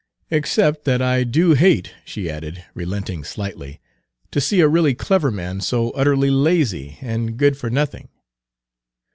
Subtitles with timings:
[0.31, 3.79] "Except that I do hate," she added, relenting slightly,
[4.31, 8.09] "to see a really clever man so utterly lazy and good for nothing."